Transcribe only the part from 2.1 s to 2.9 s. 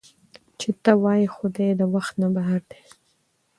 نه بهر دے